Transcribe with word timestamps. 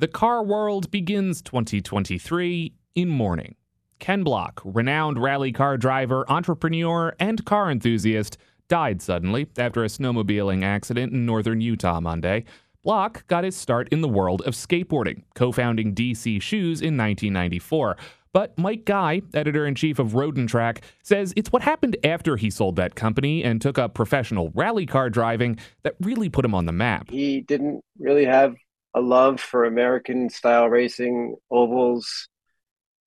The 0.00 0.06
car 0.06 0.44
world 0.44 0.92
begins 0.92 1.42
2023 1.42 2.72
in 2.94 3.08
mourning. 3.08 3.56
Ken 3.98 4.22
Block, 4.22 4.62
renowned 4.64 5.20
rally 5.20 5.50
car 5.50 5.76
driver, 5.76 6.24
entrepreneur, 6.30 7.16
and 7.18 7.44
car 7.44 7.68
enthusiast, 7.68 8.38
died 8.68 9.02
suddenly 9.02 9.48
after 9.58 9.82
a 9.82 9.88
snowmobiling 9.88 10.62
accident 10.62 11.12
in 11.12 11.26
northern 11.26 11.60
Utah 11.60 11.98
Monday. 11.98 12.44
Block 12.84 13.26
got 13.26 13.42
his 13.42 13.56
start 13.56 13.88
in 13.88 14.00
the 14.00 14.08
world 14.08 14.40
of 14.42 14.54
skateboarding, 14.54 15.24
co 15.34 15.50
founding 15.50 15.96
DC 15.96 16.40
Shoes 16.40 16.80
in 16.80 16.96
1994. 16.96 17.96
But 18.32 18.56
Mike 18.56 18.84
Guy, 18.84 19.22
editor 19.34 19.66
in 19.66 19.74
chief 19.74 19.98
of 19.98 20.14
Road 20.14 20.36
and 20.36 20.48
Track, 20.48 20.82
says 21.02 21.32
it's 21.34 21.50
what 21.50 21.62
happened 21.62 21.96
after 22.04 22.36
he 22.36 22.50
sold 22.50 22.76
that 22.76 22.94
company 22.94 23.42
and 23.42 23.60
took 23.60 23.80
up 23.80 23.94
professional 23.94 24.52
rally 24.54 24.86
car 24.86 25.10
driving 25.10 25.58
that 25.82 25.96
really 25.98 26.28
put 26.28 26.44
him 26.44 26.54
on 26.54 26.66
the 26.66 26.72
map. 26.72 27.10
He 27.10 27.40
didn't 27.40 27.82
really 27.98 28.26
have 28.26 28.54
a 28.98 29.00
love 29.00 29.40
for 29.40 29.64
American 29.64 30.28
style 30.28 30.68
racing, 30.68 31.36
ovals, 31.50 32.28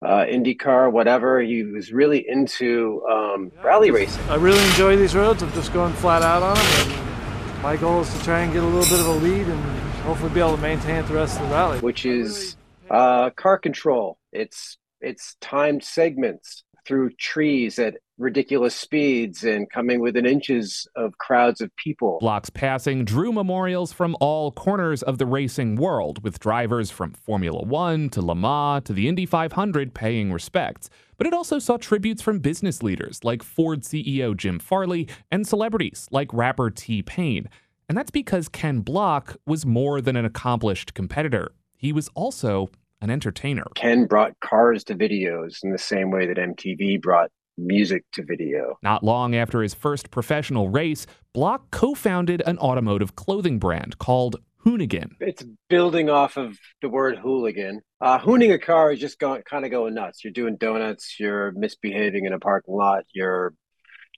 uh, 0.01 0.23
IndyCar, 0.23 0.89
whatever. 0.89 1.41
He 1.41 1.63
was 1.63 1.91
really 1.91 2.25
into 2.27 3.03
um, 3.11 3.51
rally 3.61 3.91
racing. 3.91 4.23
I 4.29 4.35
really 4.35 4.63
enjoy 4.69 4.95
these 4.95 5.13
roads. 5.13 5.43
I'm 5.43 5.51
just 5.51 5.73
going 5.73 5.93
flat 5.93 6.21
out 6.21 6.43
on 6.43 6.55
them. 6.55 6.97
And 6.97 7.61
my 7.61 7.75
goal 7.75 8.01
is 8.01 8.13
to 8.13 8.23
try 8.23 8.39
and 8.39 8.53
get 8.53 8.63
a 8.63 8.65
little 8.65 8.89
bit 8.89 9.01
of 9.01 9.07
a 9.07 9.25
lead 9.25 9.47
and 9.47 9.61
hopefully 10.03 10.33
be 10.33 10.39
able 10.39 10.55
to 10.55 10.61
maintain 10.61 10.95
it 10.95 11.07
the 11.07 11.13
rest 11.13 11.39
of 11.39 11.47
the 11.49 11.53
rally. 11.53 11.79
Which 11.79 12.05
is 12.05 12.55
uh, 12.89 13.31
car 13.31 13.57
control. 13.57 14.17
It's 14.31 14.77
it's 15.01 15.35
timed 15.41 15.83
segments 15.83 16.63
through 16.85 17.11
trees 17.11 17.79
at 17.79 17.95
ridiculous 18.17 18.75
speeds 18.75 19.43
and 19.43 19.69
coming 19.69 19.99
within 19.99 20.25
inches 20.25 20.87
of 20.95 21.17
crowds 21.17 21.59
of 21.59 21.75
people. 21.75 22.19
Block's 22.19 22.49
passing 22.49 23.03
drew 23.03 23.31
memorials 23.31 23.91
from 23.91 24.15
all 24.19 24.51
corners 24.51 25.01
of 25.01 25.17
the 25.17 25.25
racing 25.25 25.75
world, 25.75 26.23
with 26.23 26.39
drivers 26.39 26.91
from 26.91 27.13
Formula 27.13 27.63
One 27.63 28.09
to 28.09 28.21
Le 28.21 28.35
Mans 28.35 28.83
to 28.85 28.93
the 28.93 29.07
Indy 29.07 29.25
500 29.25 29.93
paying 29.93 30.31
respects. 30.31 30.89
But 31.17 31.27
it 31.27 31.33
also 31.33 31.59
saw 31.59 31.77
tributes 31.77 32.21
from 32.21 32.39
business 32.39 32.81
leaders 32.81 33.23
like 33.23 33.43
Ford 33.43 33.81
CEO 33.81 34.35
Jim 34.35 34.59
Farley 34.59 35.07
and 35.31 35.47
celebrities 35.47 36.07
like 36.11 36.33
rapper 36.33 36.69
T 36.69 37.01
Pain. 37.01 37.49
And 37.89 37.97
that's 37.97 38.11
because 38.11 38.47
Ken 38.47 38.79
Block 38.79 39.35
was 39.45 39.65
more 39.65 39.99
than 39.99 40.15
an 40.15 40.25
accomplished 40.25 40.93
competitor. 40.93 41.51
He 41.75 41.91
was 41.91 42.09
also 42.15 42.69
an 43.01 43.09
entertainer. 43.09 43.65
Ken 43.75 44.05
brought 44.05 44.39
cars 44.39 44.83
to 44.85 44.95
videos 44.95 45.63
in 45.63 45.71
the 45.71 45.77
same 45.77 46.11
way 46.11 46.27
that 46.27 46.37
MTV 46.37 47.01
brought 47.01 47.29
music 47.57 48.03
to 48.13 48.23
video. 48.23 48.77
Not 48.81 49.03
long 49.03 49.35
after 49.35 49.61
his 49.61 49.73
first 49.73 50.11
professional 50.11 50.69
race, 50.69 51.05
Block 51.33 51.71
co 51.71 51.93
founded 51.93 52.41
an 52.45 52.57
automotive 52.59 53.15
clothing 53.15 53.59
brand 53.59 53.97
called 53.97 54.37
Hoonigan. 54.65 55.11
It's 55.19 55.43
building 55.69 56.09
off 56.09 56.37
of 56.37 56.57
the 56.81 56.89
word 56.89 57.17
hooligan. 57.17 57.81
Uh, 57.99 58.19
hooning 58.19 58.53
a 58.53 58.59
car 58.59 58.91
is 58.91 58.99
just 58.99 59.19
going, 59.19 59.41
kind 59.43 59.65
of 59.65 59.71
going 59.71 59.93
nuts. 59.93 60.23
You're 60.23 60.33
doing 60.33 60.57
donuts, 60.57 61.19
you're 61.19 61.51
misbehaving 61.53 62.25
in 62.25 62.33
a 62.33 62.39
parking 62.39 62.75
lot, 62.75 63.05
you're 63.13 63.53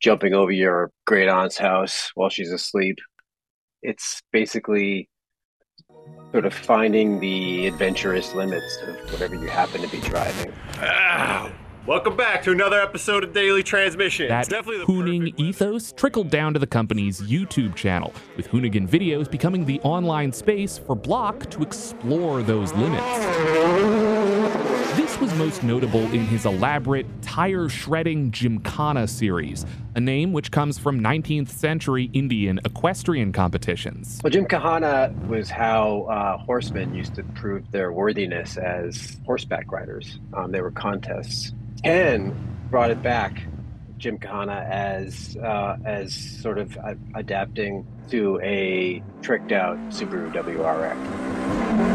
jumping 0.01 0.33
over 0.33 0.51
your 0.51 0.91
great 1.05 1.29
aunt's 1.29 1.57
house 1.57 2.11
while 2.15 2.29
she's 2.29 2.51
asleep. 2.51 2.97
It's 3.81 4.21
basically 4.31 5.09
sort 6.31 6.45
of 6.45 6.53
finding 6.53 7.19
the 7.19 7.67
adventurous 7.67 8.33
limits 8.33 8.79
of 8.87 8.95
whatever 9.11 9.35
you 9.35 9.47
happen 9.47 9.81
to 9.81 9.87
be 9.87 9.99
driving. 10.01 10.51
Ow. 10.81 11.51
Welcome 11.85 12.15
back 12.15 12.41
to 12.43 12.51
another 12.51 12.79
episode 12.79 13.25
of 13.25 13.33
Daily 13.33 13.61
Transmission. 13.61 14.29
That 14.29 14.47
definitely 14.47 14.85
hooning 14.85 15.37
ethos 15.37 15.91
trickled 15.91 16.29
down 16.29 16.53
to 16.53 16.59
the 16.59 16.65
company's 16.65 17.19
YouTube 17.21 17.75
channel, 17.75 18.13
with 18.37 18.47
Hoonigan 18.47 18.87
videos 18.87 19.29
becoming 19.29 19.65
the 19.65 19.81
online 19.81 20.31
space 20.31 20.77
for 20.77 20.95
Block 20.95 21.49
to 21.49 21.61
explore 21.61 22.41
those 22.41 22.71
limits. 22.73 23.03
Was 25.23 25.33
most 25.35 25.63
notable 25.63 26.01
in 26.11 26.25
his 26.25 26.45
elaborate 26.45 27.05
tire 27.21 27.69
shredding 27.69 28.29
Gymkhana 28.31 29.07
series, 29.07 29.65
a 29.95 30.01
name 30.01 30.33
which 30.33 30.51
comes 30.51 30.77
from 30.77 30.99
19th 30.99 31.47
century 31.47 32.09
Indian 32.11 32.59
equestrian 32.65 33.31
competitions. 33.31 34.19
Well, 34.21 34.31
Gymkhana 34.31 35.13
was 35.29 35.49
how 35.49 36.01
uh, 36.09 36.37
horsemen 36.39 36.93
used 36.93 37.15
to 37.15 37.23
prove 37.23 37.71
their 37.71 37.93
worthiness 37.93 38.57
as 38.57 39.17
horseback 39.25 39.71
riders. 39.71 40.19
Um, 40.33 40.51
were 40.51 40.71
contests. 40.71 41.53
Ken 41.85 42.35
brought 42.69 42.91
it 42.91 43.01
back, 43.01 43.43
Gymkhana, 43.99 44.67
as 44.69 45.37
uh, 45.37 45.77
as 45.85 46.13
sort 46.13 46.57
of 46.57 46.77
adapting 47.15 47.87
to 48.09 48.41
a 48.43 49.01
tricked 49.21 49.53
out 49.53 49.77
Subaru 49.87 50.33
WRX. 50.33 51.92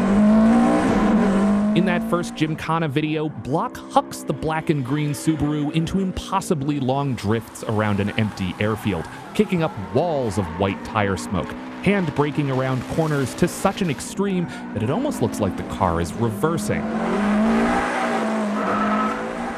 In 1.75 1.85
that 1.85 2.01
first 2.09 2.33
Gymkhana 2.35 2.87
video, 2.87 3.29
Block 3.29 3.77
hucks 3.77 4.23
the 4.23 4.33
black 4.33 4.71
and 4.71 4.83
green 4.83 5.11
Subaru 5.11 5.71
into 5.75 5.99
impossibly 5.99 6.79
long 6.79 7.13
drifts 7.13 7.63
around 7.63 7.99
an 7.99 8.09
empty 8.19 8.55
airfield, 8.59 9.05
kicking 9.35 9.61
up 9.61 9.71
walls 9.93 10.39
of 10.39 10.45
white 10.59 10.83
tire 10.83 11.15
smoke, 11.15 11.47
hand 11.83 12.13
braking 12.15 12.49
around 12.49 12.81
corners 12.95 13.35
to 13.35 13.47
such 13.47 13.83
an 13.83 13.91
extreme 13.91 14.45
that 14.73 14.81
it 14.81 14.89
almost 14.89 15.21
looks 15.21 15.39
like 15.39 15.55
the 15.57 15.63
car 15.75 16.01
is 16.01 16.11
reversing. 16.13 16.81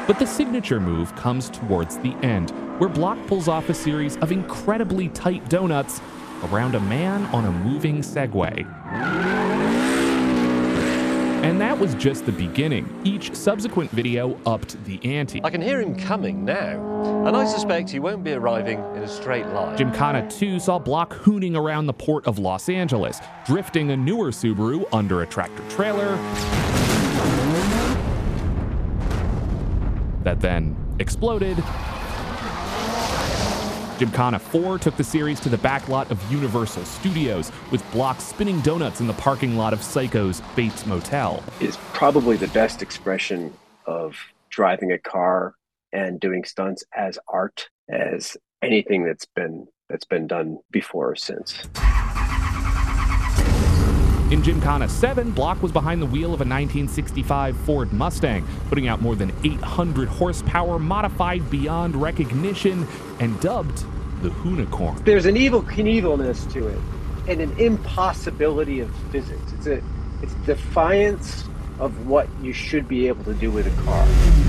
But 0.06 0.18
the 0.18 0.26
signature 0.26 0.80
move 0.80 1.16
comes 1.16 1.48
towards 1.48 1.96
the 1.98 2.12
end, 2.22 2.50
where 2.78 2.90
Block 2.90 3.26
pulls 3.26 3.48
off 3.48 3.70
a 3.70 3.74
series 3.74 4.18
of 4.18 4.32
incredibly 4.32 5.08
tight 5.08 5.48
donuts 5.48 6.02
around 6.44 6.74
a 6.74 6.80
man 6.80 7.24
on 7.34 7.46
a 7.46 7.50
moving 7.50 8.02
Segway. 8.02 8.68
And 11.42 11.60
that 11.60 11.76
was 11.76 11.94
just 11.96 12.24
the 12.24 12.32
beginning. 12.32 12.88
Each 13.02 13.34
subsequent 13.34 13.90
video 13.90 14.38
upped 14.46 14.82
the 14.84 15.00
ante. 15.04 15.40
I 15.42 15.50
can 15.50 15.60
hear 15.60 15.80
him 15.80 15.96
coming 15.96 16.44
now, 16.44 17.26
and 17.26 17.36
I 17.36 17.44
suspect 17.46 17.90
he 17.90 17.98
won't 17.98 18.22
be 18.22 18.32
arriving 18.32 18.78
in 18.94 19.02
a 19.02 19.08
straight 19.08 19.46
line. 19.48 19.76
Gymkhana 19.76 20.30
2 20.30 20.60
saw 20.60 20.78
Block 20.78 21.12
hooning 21.14 21.56
around 21.56 21.86
the 21.86 21.92
port 21.92 22.28
of 22.28 22.38
Los 22.38 22.68
Angeles, 22.68 23.18
drifting 23.44 23.90
a 23.90 23.96
newer 23.96 24.30
Subaru 24.30 24.86
under 24.92 25.22
a 25.22 25.26
tractor 25.26 25.68
trailer 25.68 26.16
that 30.22 30.38
then 30.38 30.76
exploded 31.00 31.58
Gymkhana 33.98 34.38
4 34.38 34.78
took 34.78 34.96
the 34.96 35.04
series 35.04 35.38
to 35.40 35.48
the 35.48 35.58
backlot 35.58 36.10
of 36.10 36.32
Universal 36.32 36.84
Studios, 36.84 37.52
with 37.70 37.88
blocks 37.92 38.24
spinning 38.24 38.60
donuts 38.60 39.00
in 39.00 39.06
the 39.06 39.12
parking 39.14 39.56
lot 39.56 39.72
of 39.72 39.82
Psycho's 39.82 40.40
Bates 40.56 40.86
Motel. 40.86 41.42
Is 41.60 41.76
probably 41.92 42.36
the 42.36 42.48
best 42.48 42.82
expression 42.82 43.52
of 43.86 44.16
driving 44.50 44.92
a 44.92 44.98
car 44.98 45.54
and 45.92 46.18
doing 46.18 46.44
stunts 46.44 46.84
as 46.96 47.18
art 47.28 47.68
as 47.88 48.36
anything 48.62 49.04
that's 49.04 49.26
been 49.26 49.66
that's 49.88 50.06
been 50.06 50.26
done 50.26 50.58
before 50.70 51.10
or 51.10 51.16
since. 51.16 51.62
In 54.32 54.42
Gymkhana 54.42 54.88
7, 54.88 55.32
Block 55.32 55.62
was 55.62 55.72
behind 55.72 56.00
the 56.00 56.06
wheel 56.06 56.32
of 56.32 56.40
a 56.40 56.48
1965 56.48 57.54
Ford 57.54 57.92
Mustang, 57.92 58.46
putting 58.70 58.88
out 58.88 59.02
more 59.02 59.14
than 59.14 59.30
800 59.44 60.08
horsepower, 60.08 60.78
modified 60.78 61.50
beyond 61.50 61.94
recognition, 61.94 62.88
and 63.20 63.38
dubbed 63.42 63.84
the 64.22 64.30
Hoonicorn. 64.30 65.04
There's 65.04 65.26
an 65.26 65.34
Evel 65.34 65.62
Knievelness 65.62 66.50
to 66.54 66.66
it, 66.66 66.78
and 67.28 67.42
an 67.42 67.52
impossibility 67.58 68.80
of 68.80 68.90
physics. 69.10 69.52
It's 69.52 69.66
a 69.66 69.82
it's 70.22 70.32
defiance 70.46 71.44
of 71.78 72.06
what 72.06 72.26
you 72.40 72.54
should 72.54 72.88
be 72.88 73.08
able 73.08 73.24
to 73.24 73.34
do 73.34 73.50
with 73.50 73.66
a 73.66 73.82
car. 73.82 74.41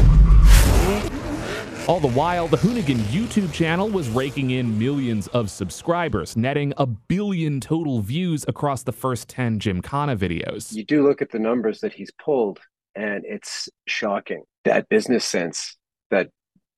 All 1.86 2.00
the 2.00 2.08
while, 2.08 2.48
the 2.48 2.56
Hoonigan 2.56 3.00
YouTube 3.12 3.52
channel 3.52 3.90
was 3.90 4.08
raking 4.08 4.52
in 4.52 4.80
millions 4.80 5.28
of 5.28 5.52
subscribers, 5.52 6.38
netting 6.38 6.74
a 6.78 6.86
billion 6.86 7.60
total 7.60 8.00
views 8.00 8.46
across 8.48 8.84
the 8.84 8.94
first 8.94 9.28
10 9.28 9.60
Gymkhana 9.60 10.16
videos. 10.16 10.74
You 10.74 10.86
do 10.86 11.04
look 11.06 11.22
at 11.22 11.32
the 11.32 11.40
numbers 11.40 11.82
that 11.82 11.92
he's 11.92 12.10
pulled, 12.12 12.62
and 12.96 13.26
it's 13.26 13.68
shocking. 13.86 14.44
That 14.64 14.88
business 14.88 15.26
sense 15.26 15.76
that 16.10 16.30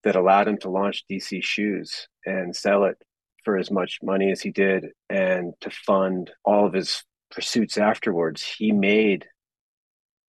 that 0.04 0.16
allowed 0.16 0.48
him 0.48 0.58
to 0.62 0.72
launch 0.72 1.04
DC 1.12 1.44
Shoes 1.44 2.08
and 2.26 2.56
sell 2.56 2.86
it 2.86 2.98
for 3.44 3.58
as 3.60 3.70
much 3.70 4.00
money 4.02 4.32
as 4.32 4.42
he 4.42 4.50
did 4.50 4.88
and 5.12 5.54
to 5.62 5.70
fund 5.70 6.32
all 6.44 6.66
of 6.66 6.74
his 6.74 7.04
pursuits 7.30 7.78
afterwards. 7.78 8.44
He 8.58 8.72
made 8.72 9.28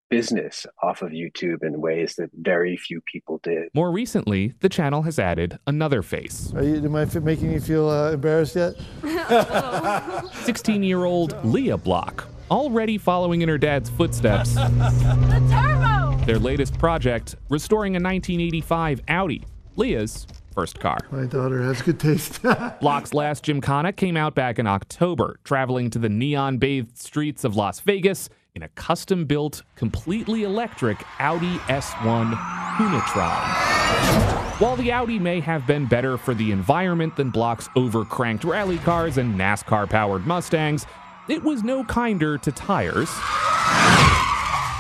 business 0.09 0.67
off 0.83 1.03
of 1.03 1.11
YouTube 1.11 1.63
in 1.63 1.81
ways 1.81 2.15
that 2.17 2.31
very 2.35 2.77
few 2.77 3.01
people 3.01 3.41
did. 3.43 3.69
More 3.75 3.91
recently, 3.91 4.55
the 4.61 4.69
channel 4.69 5.03
has 5.03 5.19
added 5.19 5.59
another 5.67 6.03
face. 6.03 6.53
Are 6.55 6.63
you, 6.63 6.77
am 6.77 6.97
I 6.97 7.05
making 7.21 7.53
you 7.53 7.61
feel 7.61 7.89
uh, 7.89 8.13
embarrassed 8.13 8.57
yet? 8.57 8.75
16 10.45 10.83
year 10.83 11.05
old 11.05 11.45
Leah 11.45 11.77
Block, 11.77 12.29
already 12.51 12.99
following 12.99 13.43
in 13.43 13.49
her 13.49 13.59
dad's 13.59 13.91
footsteps. 13.91 14.55
the 14.55 15.47
turbo! 15.51 16.25
Their 16.25 16.39
latest 16.39 16.79
project, 16.79 17.37
restoring 17.49 17.93
a 17.93 18.01
1985 18.01 19.03
Audi. 19.09 19.45
Leah's 19.77 20.27
first 20.57 20.81
car. 20.81 20.99
My 21.11 21.27
daughter 21.27 21.63
has 21.63 21.83
good 21.83 22.01
taste. 22.01 22.43
Block's 22.81 23.13
last 23.13 23.45
Gymkhana 23.45 23.93
came 23.93 24.17
out 24.17 24.35
back 24.35 24.59
in 24.59 24.67
October, 24.67 25.39
traveling 25.45 25.91
to 25.91 25.99
the 25.99 26.09
neon 26.09 26.57
bathed 26.57 26.97
streets 26.97 27.45
of 27.45 27.57
Las 27.57 27.81
Vegas 27.81 28.31
in 28.57 28.63
a 28.63 28.69
custom 28.71 29.27
built, 29.27 29.63
completely 29.77 30.43
electric 30.43 31.05
Audi 31.21 31.59
S1 31.69 32.33
Hoonitron. 32.33 34.59
While 34.59 34.77
the 34.77 34.91
Audi 34.91 35.19
may 35.19 35.41
have 35.41 35.67
been 35.67 35.85
better 35.85 36.17
for 36.17 36.33
the 36.33 36.51
environment 36.51 37.17
than 37.17 37.31
Block's 37.31 37.69
overcranked 37.77 38.45
rally 38.45 38.79
cars 38.79 39.19
and 39.19 39.39
NASCAR 39.39 39.91
powered 39.91 40.27
Mustangs, 40.27 40.87
it 41.29 41.43
was 41.43 41.63
no 41.63 41.85
kinder 41.85 42.39
to 42.39 42.51
tires. 42.51 43.11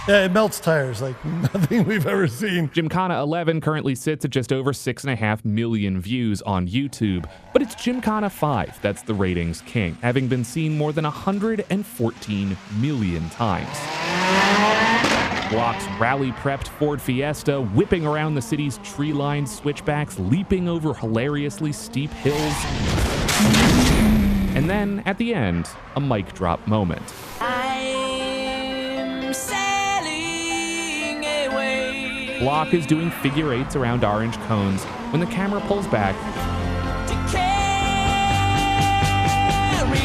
Yeah, 0.09 0.25
it 0.25 0.31
melts 0.31 0.61
tires 0.61 1.03
like 1.03 1.23
nothing 1.25 1.85
we've 1.85 2.07
ever 2.07 2.29
seen. 2.29 2.71
Gymkhana 2.73 3.21
11 3.21 3.61
currently 3.61 3.97
sits 3.97 4.25
at 4.25 4.31
just 4.31 4.53
over 4.53 4.73
6.5 4.73 5.45
million 5.45 6.01
views 6.01 6.43
on 6.43 6.69
YouTube, 6.69 7.29
but 7.53 7.61
it's 7.61 7.75
Gymkhana 7.75 8.31
5 8.31 8.81
that's 8.81 9.03
the 9.03 9.15
ratings 9.15 9.63
king, 9.63 9.99
having 10.03 10.29
been 10.29 10.45
seen 10.45 10.79
more 10.79 10.93
than 10.93 11.03
114 11.03 12.57
million 12.79 13.31
times. 13.31 13.79
Block's 15.51 15.85
rally 15.99 16.31
prepped 16.33 16.69
Ford 16.69 17.03
Fiesta 17.03 17.61
whipping 17.61 18.07
around 18.07 18.37
the 18.37 18.43
city's 18.43 18.79
tree 18.79 19.13
lined 19.13 19.49
switchbacks, 19.49 20.21
leaping 20.21 20.69
over 20.69 20.95
hilariously 20.95 21.73
steep 21.73 22.11
hills. 22.11 22.55
And 24.57 24.71
then, 24.71 25.03
at 25.05 25.19
the 25.19 25.35
end, 25.35 25.69
a 25.97 26.01
mic 26.01 26.33
drop 26.33 26.65
moment. 26.69 27.13
Block 32.39 32.75
is 32.75 32.87
doing 32.87 33.11
figure 33.11 33.55
eights 33.55 33.77
around 33.77 34.05
orange 34.05 34.37
cones 34.41 34.85
when 35.11 35.21
the 35.21 35.27
camera 35.27 35.59
pulls 35.63 35.87
back 35.87 36.15
to 37.07 37.15
carry 37.35 37.57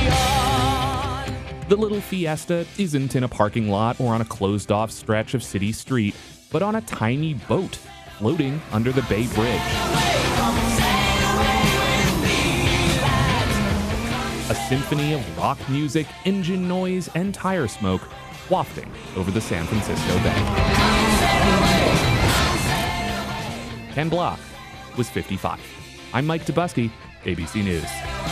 on. 0.08 1.68
The 1.68 1.76
little 1.76 2.00
Fiesta 2.00 2.66
isn't 2.78 3.18
in 3.18 3.24
a 3.26 3.28
parking 3.28 3.68
lot 3.70 4.00
or 4.00 4.14
on 4.14 4.22
a 4.22 4.26
closed 4.26 4.72
off 4.72 4.92
stretch 4.92 5.34
of 5.34 5.44
city 5.44 5.74
street, 5.74 6.16
but 6.52 6.62
on 6.62 6.76
a 6.76 6.82
tiny 6.82 7.34
boat 7.34 7.76
floating 8.18 8.62
under 8.72 8.94
the 8.94 9.02
Bay 9.04 9.28
Bridge. 9.34 9.62
A 14.50 14.56
symphony 14.70 15.14
of 15.14 15.38
rock 15.38 15.58
music, 15.70 16.08
engine 16.24 16.66
noise, 16.68 17.10
and 17.14 17.34
tire 17.34 17.68
smoke 17.68 18.02
wafting 18.50 18.90
over 19.18 19.32
the 19.32 19.42
San 19.42 19.66
Francisco 19.66 20.18
Bay. 20.24 22.11
Ken 23.92 24.08
Block 24.08 24.40
was 24.98 25.10
55. 25.10 25.60
I'm 26.14 26.26
Mike 26.26 26.46
Dobuski, 26.46 26.90
ABC 27.26 27.64
News. 27.64 28.31